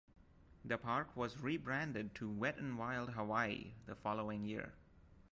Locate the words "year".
4.43-4.73